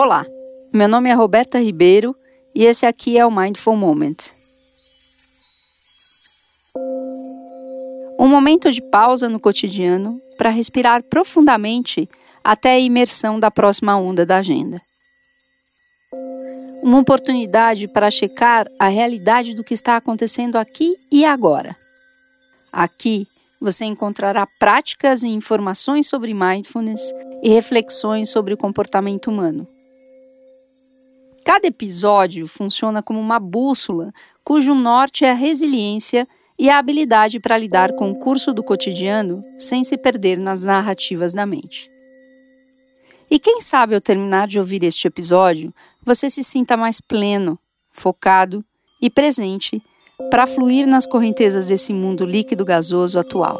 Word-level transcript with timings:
Olá, 0.00 0.24
meu 0.72 0.86
nome 0.86 1.10
é 1.10 1.12
Roberta 1.12 1.58
Ribeiro 1.58 2.14
e 2.54 2.64
esse 2.64 2.86
aqui 2.86 3.18
é 3.18 3.26
o 3.26 3.32
Mindful 3.32 3.74
Moment. 3.74 4.14
Um 8.16 8.28
momento 8.28 8.70
de 8.70 8.80
pausa 8.80 9.28
no 9.28 9.40
cotidiano 9.40 10.16
para 10.36 10.50
respirar 10.50 11.02
profundamente 11.02 12.08
até 12.44 12.74
a 12.74 12.78
imersão 12.78 13.40
da 13.40 13.50
próxima 13.50 13.96
onda 13.96 14.24
da 14.24 14.36
agenda. 14.36 14.80
Uma 16.80 17.00
oportunidade 17.00 17.88
para 17.88 18.08
checar 18.08 18.68
a 18.78 18.86
realidade 18.86 19.52
do 19.52 19.64
que 19.64 19.74
está 19.74 19.96
acontecendo 19.96 20.54
aqui 20.54 20.94
e 21.10 21.24
agora. 21.24 21.74
Aqui 22.72 23.26
você 23.60 23.84
encontrará 23.84 24.46
práticas 24.60 25.24
e 25.24 25.26
informações 25.26 26.06
sobre 26.06 26.32
mindfulness 26.32 27.02
e 27.42 27.48
reflexões 27.48 28.30
sobre 28.30 28.54
o 28.54 28.56
comportamento 28.56 29.28
humano. 29.28 29.66
Cada 31.48 31.66
episódio 31.66 32.46
funciona 32.46 33.02
como 33.02 33.18
uma 33.18 33.38
bússola 33.40 34.12
cujo 34.44 34.74
norte 34.74 35.24
é 35.24 35.30
a 35.30 35.34
resiliência 35.34 36.28
e 36.58 36.68
a 36.68 36.76
habilidade 36.76 37.40
para 37.40 37.56
lidar 37.56 37.94
com 37.94 38.10
o 38.10 38.18
curso 38.18 38.52
do 38.52 38.62
cotidiano 38.62 39.42
sem 39.58 39.82
se 39.82 39.96
perder 39.96 40.36
nas 40.36 40.64
narrativas 40.64 41.32
da 41.32 41.46
mente. 41.46 41.90
E 43.30 43.38
quem 43.38 43.62
sabe 43.62 43.94
ao 43.94 44.00
terminar 44.02 44.46
de 44.46 44.58
ouvir 44.58 44.84
este 44.84 45.08
episódio, 45.08 45.72
você 46.04 46.28
se 46.28 46.44
sinta 46.44 46.76
mais 46.76 47.00
pleno, 47.00 47.58
focado 47.92 48.62
e 49.00 49.08
presente 49.08 49.82
para 50.30 50.46
fluir 50.46 50.86
nas 50.86 51.06
correntezas 51.06 51.64
desse 51.64 51.94
mundo 51.94 52.26
líquido 52.26 52.62
gasoso 52.62 53.18
atual. 53.18 53.58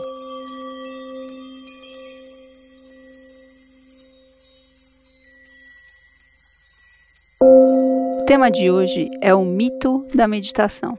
Tema 8.28 8.50
de 8.50 8.70
hoje 8.70 9.08
é 9.22 9.34
o 9.34 9.42
mito 9.42 10.06
da 10.14 10.28
meditação. 10.28 10.98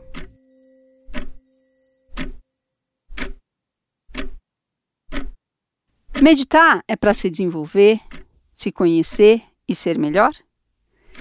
Meditar 6.20 6.84
é 6.88 6.96
para 6.96 7.14
se 7.14 7.30
desenvolver, 7.30 8.00
se 8.56 8.72
conhecer 8.72 9.44
e 9.68 9.76
ser 9.76 10.00
melhor? 10.00 10.34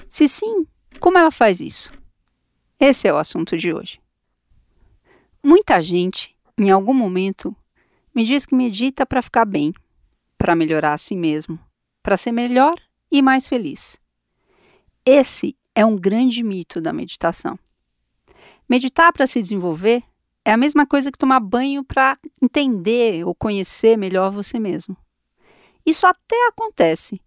Se 0.09 0.27
sim, 0.27 0.65
como 0.99 1.19
ela 1.19 1.29
faz 1.29 1.59
isso? 1.59 1.91
Esse 2.79 3.07
é 3.07 3.13
o 3.13 3.17
assunto 3.17 3.55
de 3.55 3.71
hoje. 3.71 4.01
Muita 5.43 5.79
gente, 5.79 6.35
em 6.57 6.71
algum 6.71 6.95
momento, 6.95 7.55
me 8.15 8.23
diz 8.23 8.47
que 8.47 8.55
medita 8.55 9.05
para 9.05 9.21
ficar 9.21 9.45
bem, 9.45 9.71
para 10.39 10.55
melhorar 10.55 10.93
a 10.93 10.97
si 10.97 11.15
mesmo, 11.15 11.59
para 12.01 12.17
ser 12.17 12.31
melhor 12.31 12.73
e 13.11 13.21
mais 13.21 13.47
feliz. 13.47 13.95
Esse 15.05 15.55
é 15.79 15.85
um 15.85 15.95
grande 15.95 16.43
mito 16.43 16.81
da 16.81 16.91
meditação. 16.91 17.57
Meditar 18.67 19.13
para 19.13 19.25
se 19.25 19.41
desenvolver 19.41 20.03
é 20.43 20.51
a 20.51 20.57
mesma 20.57 20.85
coisa 20.85 21.09
que 21.09 21.17
tomar 21.17 21.39
banho 21.39 21.85
para 21.85 22.17
entender 22.41 23.25
ou 23.25 23.33
conhecer 23.33 23.97
melhor 23.97 24.29
você 24.29 24.59
mesmo. 24.59 24.97
Isso 25.85 26.05
até 26.05 26.35
acontece, 26.49 27.21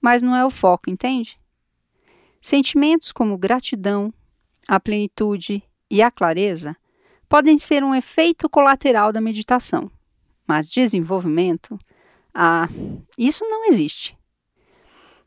mas 0.00 0.22
não 0.22 0.34
é 0.34 0.42
o 0.42 0.48
foco, 0.48 0.88
entende? 0.88 1.38
Sentimentos 2.40 3.12
como 3.12 3.36
gratidão, 3.36 4.10
a 4.66 4.80
plenitude 4.80 5.62
e 5.90 6.00
a 6.00 6.10
clareza 6.10 6.74
podem 7.28 7.58
ser 7.58 7.84
um 7.84 7.94
efeito 7.94 8.48
colateral 8.48 9.12
da 9.12 9.20
meditação, 9.20 9.90
mas 10.46 10.70
desenvolvimento, 10.70 11.78
ah, 12.32 12.70
isso 13.18 13.44
não 13.44 13.66
existe. 13.66 14.16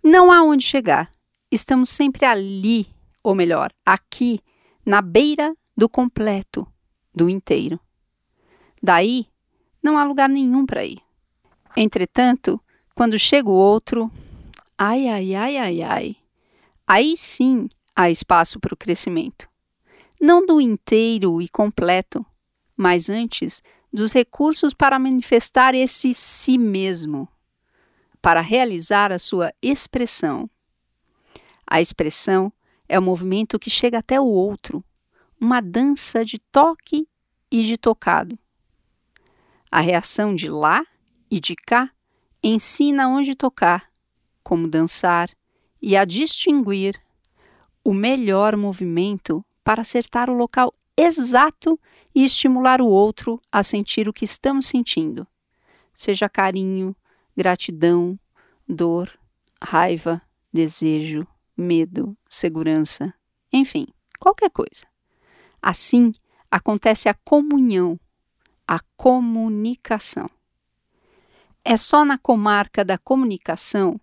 Não 0.04 0.32
há 0.32 0.42
onde 0.42 0.66
chegar 0.66 1.12
estamos 1.52 1.90
sempre 1.90 2.26
ali, 2.26 2.88
ou 3.22 3.36
melhor, 3.36 3.72
aqui, 3.86 4.40
na 4.86 5.02
beira 5.02 5.56
do 5.76 5.90
completo, 5.90 6.66
do 7.14 7.30
inteiro. 7.30 7.80
Daí, 8.82 9.28
não 9.84 9.98
há 9.98 10.04
lugar 10.04 10.30
nenhum 10.30 10.66
para 10.66 10.86
ir. 10.86 11.02
Entretanto, 11.76 12.60
quando 12.96 13.20
chega 13.20 13.50
o 13.50 13.54
outro, 13.54 14.12
ai, 14.78 15.08
ai, 15.08 15.36
ai, 15.36 15.58
ai, 15.58 15.82
ai, 15.82 16.16
aí 16.88 17.16
sim 17.18 17.70
há 17.96 18.10
espaço 18.10 18.60
para 18.60 18.74
o 18.74 18.78
crescimento. 18.78 19.50
Não 20.20 20.46
do 20.46 20.62
inteiro 20.62 21.42
e 21.42 21.50
completo, 21.50 22.26
mas 22.78 23.10
antes 23.10 23.62
dos 23.92 24.14
recursos 24.14 24.74
para 24.74 25.00
manifestar 25.00 25.76
esse 25.76 26.14
si 26.14 26.58
mesmo, 26.58 27.28
para 28.22 28.40
realizar 28.40 29.12
a 29.12 29.20
sua 29.20 29.54
expressão 29.62 30.50
a 31.72 31.80
expressão 31.80 32.52
é 32.86 33.00
o 33.00 33.02
movimento 33.02 33.58
que 33.58 33.70
chega 33.70 34.00
até 34.00 34.20
o 34.20 34.26
outro, 34.26 34.84
uma 35.40 35.62
dança 35.62 36.26
de 36.26 36.38
toque 36.38 37.08
e 37.50 37.64
de 37.64 37.78
tocado. 37.78 38.38
A 39.72 39.80
reação 39.80 40.36
de 40.36 40.50
lá 40.50 40.86
e 41.30 41.40
de 41.40 41.56
cá 41.56 41.90
ensina 42.44 43.08
onde 43.08 43.36
tocar, 43.36 43.90
como 44.44 44.68
dançar 44.68 45.30
e 45.82 45.96
a 45.96 46.04
distinguir 46.04 47.02
o 47.86 47.94
melhor 47.94 48.58
movimento 48.58 49.42
para 49.64 49.82
acertar 49.82 50.30
o 50.30 50.36
local 50.36 50.74
exato 50.98 51.80
e 52.14 52.26
estimular 52.26 52.82
o 52.82 52.88
outro 52.88 53.42
a 53.50 53.64
sentir 53.64 54.10
o 54.10 54.14
que 54.14 54.26
estamos 54.26 54.66
sentindo, 54.66 55.26
seja 55.94 56.28
carinho, 56.28 56.94
gratidão, 57.34 58.20
dor, 58.68 59.10
raiva, 59.64 60.22
desejo, 60.52 61.26
medo, 61.62 62.18
segurança, 62.30 63.14
enfim, 63.52 63.88
qualquer 64.20 64.50
coisa. 64.50 64.86
Assim, 65.62 66.12
acontece 66.50 67.08
a 67.08 67.14
comunhão, 67.14 68.00
a 68.68 68.80
comunicação. 68.98 70.30
É 71.64 71.78
só 71.78 72.04
na 72.04 72.18
comarca 72.18 72.84
da 72.84 72.98
comunicação, 72.98 74.00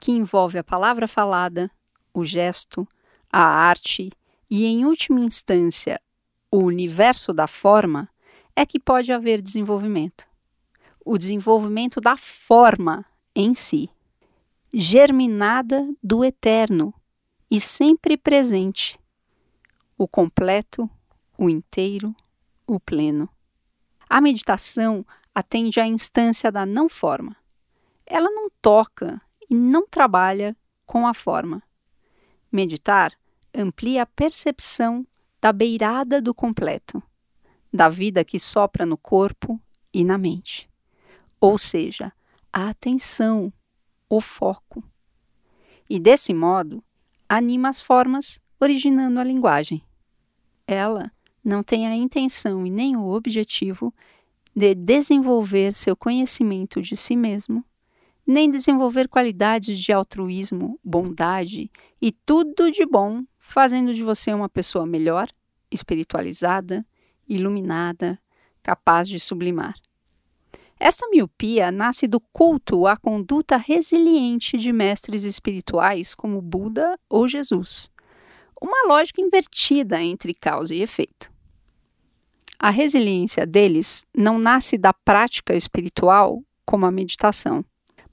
que 0.00 0.12
envolve 0.12 0.56
a 0.58 0.64
palavra 0.64 1.06
falada, 1.08 1.70
o 2.14 2.24
gesto, 2.24 2.86
a 3.30 3.42
arte 3.42 4.10
e, 4.50 4.64
em 4.64 4.84
última 4.84 5.20
instância, 5.20 6.00
o 6.50 6.58
universo 6.58 7.32
da 7.34 7.46
forma, 7.46 8.08
é 8.56 8.64
que 8.64 8.80
pode 8.80 9.12
haver 9.12 9.42
desenvolvimento. 9.42 10.26
O 11.04 11.18
desenvolvimento 11.18 12.00
da 12.00 12.16
forma 12.16 13.04
em 13.34 13.54
si 13.54 13.90
germinada 14.72 15.92
do 16.02 16.24
eterno 16.24 16.94
e 17.50 17.60
sempre 17.60 18.16
presente, 18.16 18.98
o 19.98 20.06
completo, 20.06 20.88
o 21.36 21.50
inteiro, 21.50 22.14
o 22.66 22.78
pleno. 22.78 23.28
A 24.08 24.20
meditação 24.20 25.04
atende 25.34 25.80
à 25.80 25.86
instância 25.86 26.52
da 26.52 26.64
não 26.64 26.88
forma. 26.88 27.36
Ela 28.06 28.30
não 28.30 28.48
toca 28.62 29.20
e 29.48 29.54
não 29.54 29.86
trabalha 29.86 30.56
com 30.86 31.06
a 31.06 31.14
forma. 31.14 31.62
Meditar 32.52 33.12
amplia 33.54 34.02
a 34.02 34.06
percepção 34.06 35.06
da 35.40 35.52
beirada 35.52 36.20
do 36.20 36.34
completo, 36.34 37.02
da 37.72 37.88
vida 37.88 38.24
que 38.24 38.38
sopra 38.38 38.84
no 38.86 38.96
corpo 38.96 39.60
e 39.92 40.04
na 40.04 40.18
mente. 40.18 40.68
Ou 41.40 41.58
seja, 41.58 42.12
a 42.52 42.68
atenção 42.68 43.52
o 44.08 44.20
foco. 44.20 44.82
E 45.88 45.98
desse 45.98 46.34
modo, 46.34 46.82
anima 47.30 47.68
as 47.68 47.80
formas, 47.80 48.40
originando 48.58 49.20
a 49.20 49.24
linguagem. 49.24 49.84
Ela 50.66 51.12
não 51.44 51.62
tem 51.62 51.86
a 51.86 51.94
intenção 51.94 52.66
e 52.66 52.70
nem 52.70 52.96
o 52.96 53.08
objetivo 53.08 53.94
de 54.54 54.74
desenvolver 54.74 55.72
seu 55.72 55.94
conhecimento 55.94 56.82
de 56.82 56.96
si 56.96 57.14
mesmo, 57.14 57.64
nem 58.26 58.50
desenvolver 58.50 59.08
qualidades 59.08 59.78
de 59.78 59.92
altruísmo, 59.92 60.76
bondade 60.82 61.70
e 62.02 62.10
tudo 62.10 62.68
de 62.68 62.84
bom, 62.84 63.22
fazendo 63.38 63.94
de 63.94 64.02
você 64.02 64.34
uma 64.34 64.48
pessoa 64.48 64.84
melhor, 64.84 65.28
espiritualizada, 65.70 66.84
iluminada, 67.28 68.18
capaz 68.60 69.08
de 69.08 69.20
sublimar. 69.20 69.74
Essa 70.82 71.06
miopia 71.08 71.70
nasce 71.70 72.08
do 72.08 72.18
culto 72.18 72.86
à 72.86 72.96
conduta 72.96 73.58
resiliente 73.58 74.56
de 74.56 74.72
mestres 74.72 75.24
espirituais 75.24 76.14
como 76.14 76.40
Buda 76.40 76.98
ou 77.06 77.28
Jesus, 77.28 77.90
uma 78.58 78.88
lógica 78.88 79.20
invertida 79.20 80.00
entre 80.00 80.32
causa 80.32 80.74
e 80.74 80.80
efeito. 80.80 81.30
A 82.58 82.70
resiliência 82.70 83.46
deles 83.46 84.06
não 84.16 84.38
nasce 84.38 84.78
da 84.78 84.94
prática 84.94 85.54
espiritual, 85.54 86.42
como 86.64 86.86
a 86.86 86.90
meditação, 86.90 87.62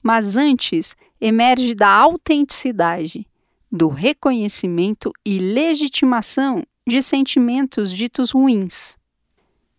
mas 0.02 0.36
antes 0.36 0.94
emerge 1.18 1.74
da 1.74 1.88
autenticidade, 1.88 3.26
do 3.72 3.88
reconhecimento 3.88 5.10
e 5.24 5.38
legitimação 5.38 6.62
de 6.86 7.02
sentimentos 7.02 7.90
ditos 7.90 8.30
ruins, 8.30 8.94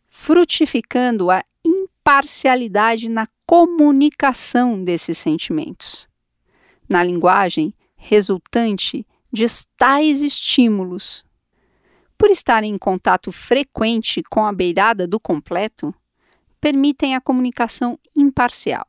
frutificando 0.07 1.29
a 1.29 1.43
parcialidade 2.09 3.07
na 3.07 3.27
comunicação 3.45 4.83
desses 4.83 5.15
sentimentos. 5.15 6.09
Na 6.89 7.03
linguagem, 7.03 7.71
resultante 7.95 9.05
de 9.31 9.45
tais 9.77 10.23
estímulos. 10.23 11.23
Por 12.17 12.31
estarem 12.31 12.73
em 12.73 12.79
contato 12.79 13.31
frequente 13.31 14.23
com 14.23 14.43
a 14.43 14.51
beirada 14.51 15.07
do 15.07 15.19
completo, 15.19 15.93
permitem 16.59 17.13
a 17.13 17.21
comunicação 17.21 17.99
imparcial. 18.15 18.87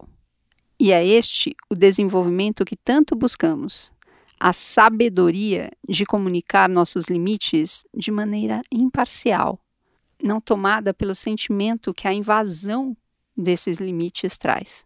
E 0.78 0.90
é 0.90 1.06
este 1.06 1.54
o 1.68 1.74
desenvolvimento 1.74 2.64
que 2.64 2.74
tanto 2.74 3.14
buscamos: 3.14 3.92
a 4.40 4.54
sabedoria 4.54 5.70
de 5.86 6.06
comunicar 6.06 6.70
nossos 6.70 7.08
limites 7.08 7.84
de 7.94 8.10
maneira 8.10 8.62
imparcial, 8.72 9.60
não 10.22 10.40
tomada 10.40 10.94
pelo 10.94 11.14
sentimento 11.14 11.92
que 11.92 12.08
a 12.08 12.14
invasão 12.14 12.96
desses 13.40 13.78
limites 13.78 14.36
traz. 14.36 14.84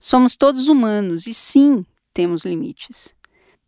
Somos 0.00 0.36
todos 0.36 0.68
humanos 0.68 1.26
e 1.26 1.34
sim 1.34 1.84
temos 2.12 2.44
limites. 2.44 3.14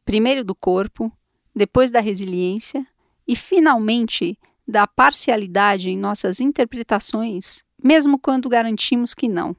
Primeiro 0.05 0.45
do 0.45 0.55
corpo, 0.55 1.11
depois 1.55 1.91
da 1.91 2.01
resiliência 2.01 2.87
e, 3.27 3.35
finalmente, 3.35 4.39
da 4.69 4.87
parcialidade 4.87 5.89
em 5.89 5.97
nossas 5.97 6.41
interpretações, 6.41 7.65
mesmo 7.83 8.19
quando 8.19 8.49
garantimos 8.49 9.15
que 9.15 9.29
não, 9.29 9.57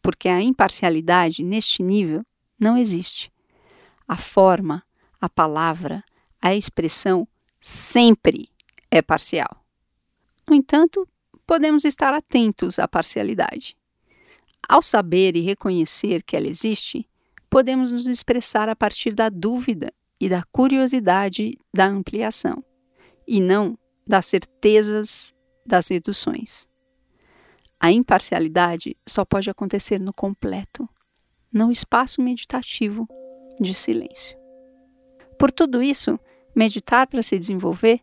porque 0.00 0.28
a 0.28 0.40
imparcialidade 0.40 1.42
neste 1.42 1.82
nível 1.82 2.24
não 2.58 2.76
existe. 2.76 3.32
A 4.06 4.16
forma, 4.16 4.84
a 5.20 5.28
palavra, 5.28 6.04
a 6.40 6.54
expressão 6.54 7.26
sempre 7.60 8.50
é 8.90 9.00
parcial. 9.00 9.64
No 10.46 10.54
entanto, 10.54 11.08
podemos 11.46 11.84
estar 11.84 12.12
atentos 12.12 12.78
à 12.78 12.88
parcialidade. 12.88 13.76
Ao 14.68 14.80
saber 14.80 15.36
e 15.36 15.40
reconhecer 15.40 16.22
que 16.22 16.36
ela 16.36 16.48
existe, 16.48 17.08
podemos 17.50 17.90
nos 17.90 18.06
expressar 18.06 18.68
a 18.68 18.76
partir 18.76 19.14
da 19.14 19.28
dúvida 19.28 19.92
e 20.20 20.28
da 20.28 20.42
curiosidade 20.50 21.58
da 21.72 21.86
ampliação, 21.86 22.64
e 23.26 23.40
não 23.40 23.78
das 24.06 24.26
certezas 24.26 25.34
das 25.66 25.88
reduções. 25.88 26.66
A 27.78 27.92
imparcialidade 27.92 28.96
só 29.06 29.24
pode 29.24 29.50
acontecer 29.50 30.00
no 30.00 30.12
completo, 30.12 30.88
no 31.52 31.70
espaço 31.70 32.22
meditativo 32.22 33.06
de 33.60 33.74
silêncio. 33.74 34.36
Por 35.38 35.52
tudo 35.52 35.82
isso, 35.82 36.18
meditar 36.54 37.06
para 37.06 37.22
se 37.22 37.38
desenvolver 37.38 38.00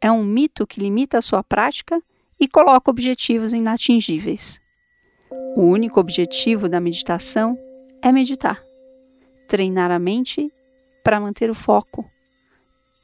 é 0.00 0.10
um 0.10 0.24
mito 0.24 0.66
que 0.66 0.80
limita 0.80 1.18
a 1.18 1.22
sua 1.22 1.42
prática 1.42 2.00
e 2.38 2.46
coloca 2.46 2.90
objetivos 2.90 3.52
inatingíveis. 3.52 4.60
O 5.56 5.62
único 5.62 5.98
objetivo 5.98 6.68
da 6.68 6.80
meditação 6.80 7.58
é 8.00 8.12
meditar, 8.12 8.62
treinar 9.48 9.90
a 9.90 9.98
mente 9.98 10.52
para 11.02 11.20
manter 11.20 11.50
o 11.50 11.54
foco, 11.54 12.08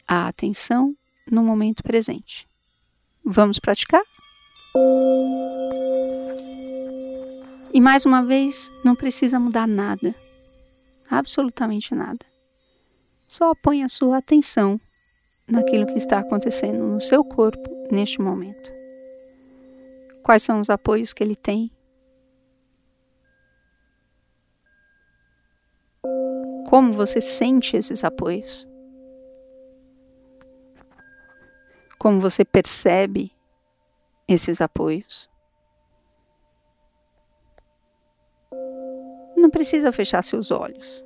a 0.06 0.28
atenção 0.28 0.94
no 1.30 1.42
momento 1.42 1.82
presente. 1.82 2.46
Vamos 3.24 3.58
praticar? 3.58 4.02
E 7.72 7.80
mais 7.80 8.04
uma 8.04 8.24
vez, 8.24 8.70
não 8.84 8.94
precisa 8.94 9.40
mudar 9.40 9.66
nada, 9.66 10.14
absolutamente 11.10 11.94
nada. 11.94 12.24
Só 13.26 13.54
põe 13.54 13.82
a 13.82 13.88
sua 13.88 14.18
atenção 14.18 14.80
naquilo 15.48 15.86
que 15.86 15.98
está 15.98 16.20
acontecendo 16.20 16.84
no 16.84 17.00
seu 17.00 17.24
corpo 17.24 17.68
neste 17.90 18.20
momento. 18.20 18.83
Quais 20.24 20.42
são 20.42 20.58
os 20.58 20.70
apoios 20.70 21.12
que 21.12 21.22
ele 21.22 21.36
tem? 21.36 21.70
Como 26.66 26.94
você 26.94 27.20
sente 27.20 27.76
esses 27.76 28.02
apoios? 28.02 28.66
Como 31.98 32.22
você 32.22 32.42
percebe 32.42 33.30
esses 34.26 34.62
apoios? 34.62 35.28
Não 39.36 39.50
precisa 39.50 39.92
fechar 39.92 40.24
seus 40.24 40.50
olhos, 40.50 41.04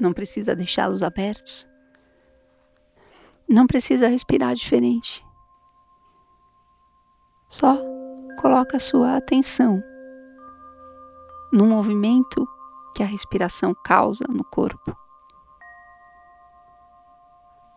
não 0.00 0.14
precisa 0.14 0.56
deixá-los 0.56 1.02
abertos, 1.02 1.68
não 3.46 3.66
precisa 3.66 4.08
respirar 4.08 4.54
diferente. 4.54 5.22
Só 7.50 7.93
coloca 8.34 8.78
sua 8.78 9.16
atenção 9.16 9.82
no 11.52 11.66
movimento 11.66 12.48
que 12.94 13.02
a 13.02 13.06
respiração 13.06 13.74
causa 13.84 14.24
no 14.28 14.44
corpo. 14.44 14.96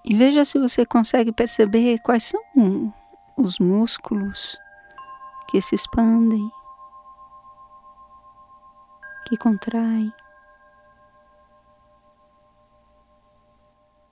E 0.04 0.14
veja 0.16 0.46
se 0.46 0.58
você 0.58 0.86
consegue 0.86 1.32
perceber 1.32 2.00
quais 2.00 2.24
são 2.24 2.42
os 3.38 3.60
músculos 3.60 4.58
que 5.50 5.62
se 5.62 5.76
expandem, 5.76 6.50
que 9.28 9.38
contraem. 9.38 10.12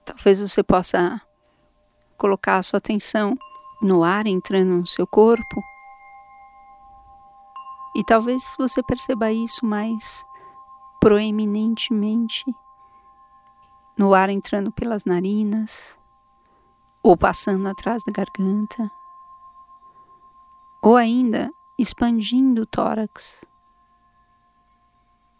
Talvez 0.04 0.42
você 0.42 0.62
possa 0.62 1.22
colocar 2.18 2.58
a 2.58 2.64
sua 2.64 2.78
atenção 2.78 3.38
no 3.82 4.04
ar 4.04 4.28
entrando 4.28 4.78
no 4.78 4.88
seu 4.88 5.08
corpo. 5.08 5.75
E 7.96 8.04
talvez 8.04 8.56
você 8.58 8.84
perceba 8.84 9.32
isso 9.32 9.66
mais 9.66 10.26
proeminentemente 11.00 12.44
no 13.98 14.14
ar 14.14 14.30
entrando 14.30 14.70
pelas 14.72 15.06
narinas, 15.06 15.98
ou 17.02 17.16
passando 17.16 17.68
atrás 17.70 18.04
da 18.04 18.12
garganta, 18.12 18.92
ou 20.82 20.98
ainda 20.98 21.50
expandindo 21.80 22.64
o 22.64 22.66
tórax 22.66 23.46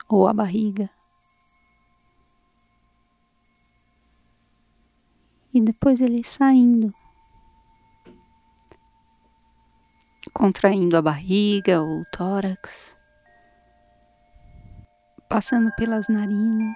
ou 0.08 0.28
a 0.28 0.34
barriga. 0.34 0.90
E 5.54 5.60
depois 5.60 6.00
ele 6.00 6.24
saindo, 6.24 6.94
contraindo 10.36 10.98
a 10.98 11.02
barriga 11.02 11.82
ou 11.82 12.02
o 12.02 12.06
tórax, 12.12 12.94
passando 15.30 15.72
pelas 15.78 16.10
narinas 16.10 16.76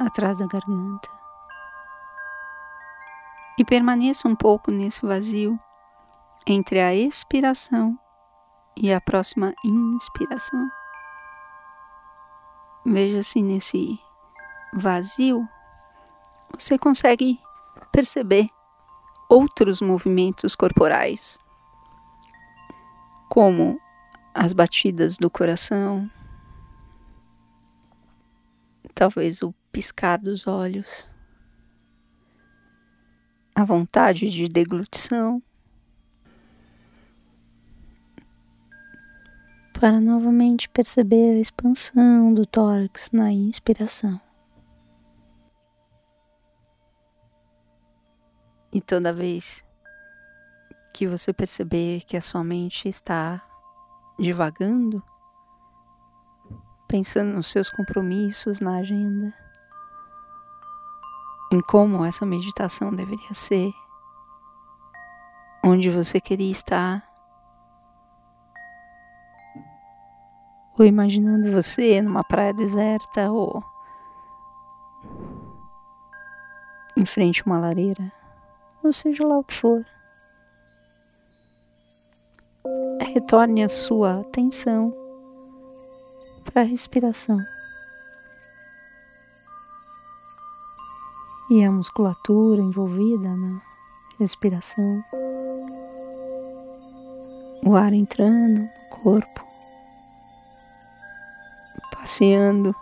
atrás 0.00 0.38
da 0.38 0.46
garganta. 0.48 1.08
E 3.56 3.64
permaneça 3.64 4.26
um 4.26 4.34
pouco 4.34 4.72
nesse 4.72 5.06
vazio 5.06 5.56
entre 6.44 6.80
a 6.80 6.92
expiração 6.92 7.96
e 8.76 8.92
a 8.92 9.00
próxima 9.00 9.54
inspiração. 9.64 10.68
Veja 12.84 13.22
se 13.22 13.40
nesse 13.42 13.96
vazio 14.72 15.48
você 16.52 16.76
consegue 16.76 17.38
perceber 17.92 18.48
outros 19.28 19.80
movimentos 19.80 20.56
corporais, 20.56 21.38
como 23.28 23.80
as 24.34 24.52
batidas 24.52 25.16
do 25.16 25.30
coração, 25.30 26.10
talvez 28.94 29.42
o 29.42 29.52
piscar 29.70 30.18
dos 30.18 30.46
olhos, 30.46 31.08
a 33.54 33.64
vontade 33.64 34.30
de 34.30 34.48
deglutição, 34.48 35.42
para 39.72 40.00
novamente 40.00 40.68
perceber 40.68 41.36
a 41.36 41.40
expansão 41.40 42.34
do 42.34 42.44
tórax 42.44 43.10
na 43.12 43.30
inspiração. 43.30 44.20
E 48.72 48.80
toda 48.80 49.12
vez 49.12 49.64
que 50.98 51.06
você 51.06 51.32
perceber 51.32 52.00
que 52.00 52.16
a 52.16 52.20
sua 52.20 52.42
mente 52.42 52.88
está 52.88 53.40
divagando, 54.18 55.00
pensando 56.88 57.36
nos 57.36 57.46
seus 57.46 57.70
compromissos 57.70 58.58
na 58.58 58.78
agenda, 58.78 59.32
em 61.52 61.60
como 61.60 62.04
essa 62.04 62.26
meditação 62.26 62.92
deveria 62.92 63.32
ser, 63.32 63.72
onde 65.64 65.88
você 65.88 66.20
queria 66.20 66.50
estar, 66.50 67.08
ou 70.76 70.84
imaginando 70.84 71.52
você 71.52 72.02
numa 72.02 72.24
praia 72.24 72.52
deserta 72.52 73.30
ou 73.30 73.62
em 76.96 77.06
frente 77.06 77.40
a 77.40 77.46
uma 77.46 77.60
lareira, 77.60 78.12
ou 78.82 78.92
seja 78.92 79.24
lá 79.24 79.38
o 79.38 79.44
que 79.44 79.54
for. 79.54 79.86
Retorne 83.12 83.64
a 83.64 83.68
sua 83.68 84.20
atenção 84.20 84.92
para 86.44 86.62
a 86.62 86.64
respiração. 86.64 87.38
e 91.50 91.64
a 91.64 91.72
musculatura 91.72 92.60
envolvida 92.60 93.34
na 93.34 93.60
respiração, 94.18 95.02
o 97.64 97.74
ar 97.74 97.92
entrando 97.94 98.60
no 98.60 98.68
corpo, 98.90 99.44
passeando, 101.92 102.74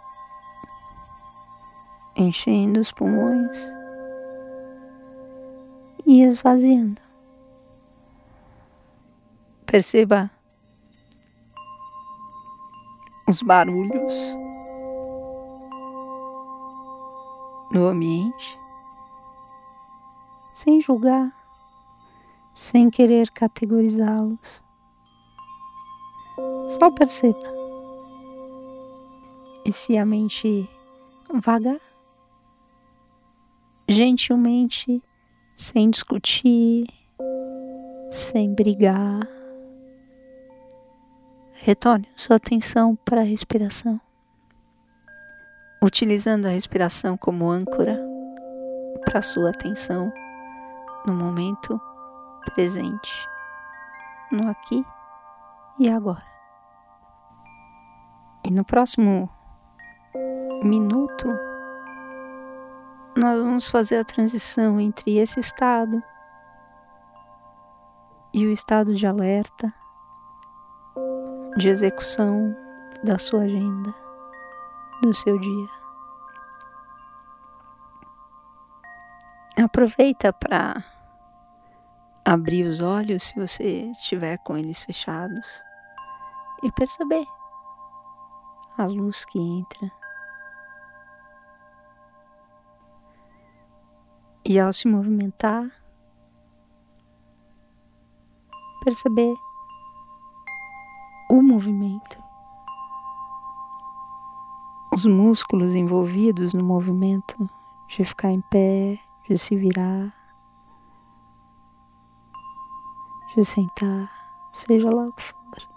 enchendo 2.17 2.81
os 2.81 2.91
pulmões 2.91 3.71
e 6.05 6.23
esvaziando. 6.23 7.06
Perceba 9.77 10.31
os 13.29 13.43
barulhos 13.43 14.15
no 17.71 17.89
ambiente, 17.89 18.59
sem 20.55 20.81
julgar, 20.81 21.31
sem 22.55 22.89
querer 22.89 23.31
categorizá-los. 23.33 24.63
Só 26.79 26.91
perceba. 26.91 27.39
E 29.63 29.73
se 29.75 29.99
a 29.99 30.07
mente 30.07 30.71
vagar, 31.45 31.83
gentilmente, 33.87 35.03
sem 35.55 35.91
discutir, 35.91 36.87
sem 38.11 38.55
brigar, 38.55 39.36
retorne 41.63 42.09
sua 42.15 42.37
atenção 42.37 42.97
para 43.05 43.21
a 43.21 43.25
respiração 43.25 44.01
utilizando 45.87 46.47
a 46.47 46.51
respiração 46.51 47.17
como 47.17 47.51
âncora 47.51 47.99
para 49.05 49.23
sua 49.23 49.51
atenção 49.51 50.13
no 51.07 51.15
momento 51.15 51.81
presente, 52.55 53.29
no 54.33 54.49
aqui 54.49 54.85
e 55.79 55.89
agora. 55.89 56.25
E 58.45 58.51
no 58.51 58.65
próximo 58.65 59.31
minuto, 60.63 61.29
nós 63.17 63.41
vamos 63.41 63.71
fazer 63.71 63.99
a 63.99 64.05
transição 64.05 64.81
entre 64.81 65.19
esse 65.19 65.39
estado 65.39 66.03
e 68.33 68.45
o 68.45 68.53
estado 68.53 68.95
de 68.95 69.07
alerta, 69.07 69.73
de 71.57 71.71
execução 71.71 72.55
da 73.03 73.19
sua 73.19 73.45
agenda 73.45 73.95
do 75.01 75.15
seu 75.15 75.39
dia. 75.39 75.69
Aproveita 79.65 80.35
para 80.35 80.85
abrir 82.23 82.67
os 82.67 82.83
olhos 82.83 83.25
se 83.25 83.41
você 83.41 83.91
estiver 83.93 84.37
com 84.39 84.59
eles 84.59 84.83
fechados 84.83 85.47
e 86.63 86.71
perceber 86.73 87.27
a 88.77 88.85
luz 88.85 89.25
que 89.25 89.39
entra. 89.39 89.91
E 94.45 94.61
ao 94.61 94.73
se 94.75 94.87
movimentar, 94.87 95.65
perceber 98.85 99.46
o 101.29 101.43
movimento 101.43 102.27
os 104.97 105.05
músculos 105.05 105.75
envolvidos 105.75 106.55
no 106.55 106.65
movimento 106.65 107.51
de 107.87 108.03
ficar 108.03 108.31
em 108.31 108.41
pé, 108.41 108.99
de 109.29 109.37
se 109.37 109.55
virar, 109.55 110.11
de 113.35 113.45
sentar, 113.45 114.11
seja 114.55 114.89
lá 114.89 115.05
o 115.05 115.13
que 115.13 115.23
for. 115.23 115.69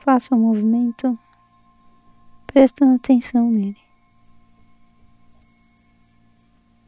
Faça 0.00 0.34
o 0.34 0.38
movimento 0.38 1.16
prestando 2.44 2.96
atenção 2.96 3.48
nele. 3.48 3.78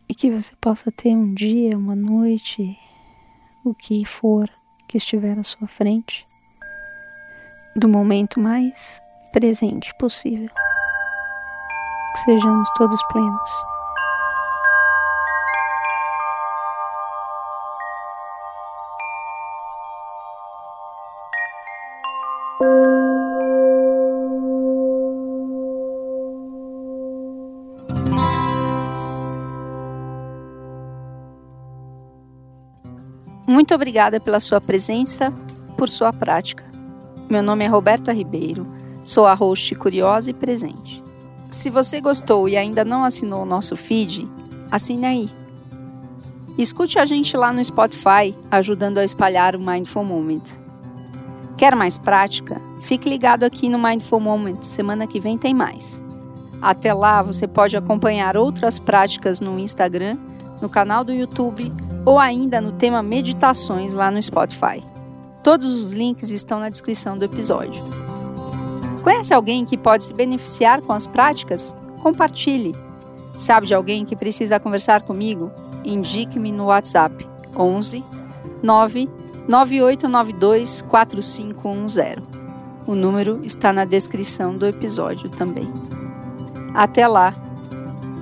E 0.09 0.17
que 0.17 0.33
você 0.33 0.53
possa 0.57 0.91
ter 0.91 1.17
um 1.17 1.33
dia, 1.33 1.79
uma 1.79 1.95
noite, 1.95 2.77
o 3.65 3.73
que 3.73 4.05
for 4.05 4.51
que 4.95 4.99
estiver 4.99 5.37
à 5.37 5.43
sua 5.43 5.67
frente, 5.67 6.25
do 7.75 7.89
momento 7.89 8.39
mais 8.39 9.03
presente 9.33 9.93
possível. 9.99 10.49
Que 12.13 12.21
sejamos 12.21 12.69
todos 12.79 13.03
plenos. 13.09 13.51
Muito 33.65 33.75
obrigada 33.77 34.21
pela 34.21 34.41
sua 34.41 34.61
presença, 34.61 35.33
por 35.75 35.89
sua 35.89 36.13
prática. 36.13 36.63
Meu 37.31 37.43
nome 37.43 37.65
é 37.65 37.67
Roberta 37.67 38.13
Ribeiro 38.13 38.67
Sou 39.03 39.25
a 39.25 39.33
host 39.33 39.75
curiosa 39.77 40.29
e 40.29 40.35
presente. 40.35 41.03
Se 41.49 41.71
você 41.71 41.99
gostou 41.99 42.47
e 42.47 42.59
ainda 42.59 42.85
não 42.85 43.05
assinou 43.07 43.43
o 43.43 43.47
nosso 43.47 43.75
feed, 43.75 44.29
assine 44.71 45.07
aí. 45.07 45.31
Escute 46.59 46.99
a 46.99 47.07
gente 47.07 47.35
lá 47.39 47.55
no 47.55 47.65
Spotify, 47.65 48.37
ajudando 48.51 48.99
a 48.99 49.05
espalhar 49.05 49.57
o 49.57 49.61
Mindful 49.61 50.05
Moment. 50.05 50.43
Quer 51.57 51.75
mais 51.75 51.97
prática? 51.97 52.61
Fique 52.83 53.09
ligado 53.09 53.45
aqui 53.45 53.71
no 53.71 53.79
Mindful 53.79 54.21
Moment, 54.21 54.61
semana 54.61 55.07
que 55.07 55.19
vem 55.19 55.39
tem 55.39 55.55
mais. 55.55 56.03
Até 56.61 56.93
lá, 56.93 57.23
você 57.23 57.49
pode 57.49 57.79
acompanhar 57.79 58.37
outras 58.37 58.79
práticas 58.79 59.41
no 59.41 59.59
Instagram, 59.59 60.19
no 60.61 60.69
canal 60.69 61.03
do 61.03 61.15
YouTube 61.15 61.73
ou 62.05 62.19
ainda 62.19 62.61
no 62.61 62.73
tema 62.73 63.03
Meditações 63.03 63.95
lá 63.95 64.11
no 64.11 64.23
Spotify. 64.23 64.83
Todos 65.43 65.79
os 65.79 65.93
links 65.93 66.31
estão 66.31 66.59
na 66.59 66.69
descrição 66.69 67.17
do 67.17 67.25
episódio. 67.25 67.83
Conhece 69.03 69.35
alguém 69.35 69.65
que 69.65 69.77
pode 69.77 70.05
se 70.05 70.15
beneficiar 70.15 70.81
com 70.81 70.93
as 70.93 71.07
práticas? 71.07 71.75
Compartilhe. 72.03 72.75
Sabe 73.37 73.67
de 73.67 73.75
alguém 73.75 74.05
que 74.05 74.17
precisa 74.17 74.61
conversar 74.61 75.03
comigo? 75.03 75.51
Indique-me 75.85 76.51
no 76.51 76.67
WhatsApp 76.67 77.27
11 77.55 78.03
9 78.63 79.09
9892 79.47 80.83
4510. 80.89 82.17
O 82.87 82.95
número 82.95 83.41
está 83.45 83.73
na 83.73 83.85
descrição 83.85 84.57
do 84.57 84.67
episódio 84.67 85.29
também. 85.31 85.71
Até 86.75 87.07
lá, 87.07 87.35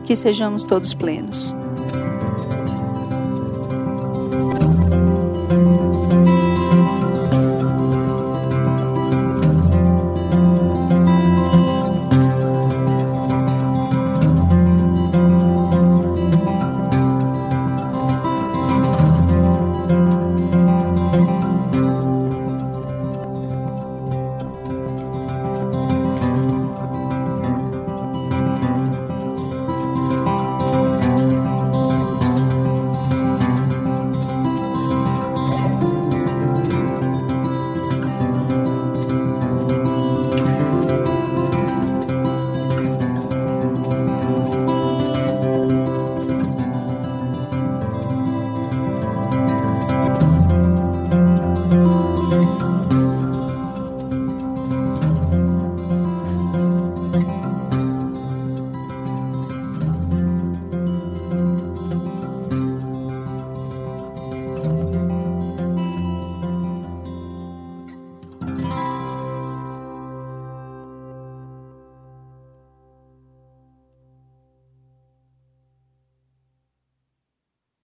que 0.04 0.16
sejamos 0.16 0.64
todos 0.64 0.94
plenos. 0.94 1.54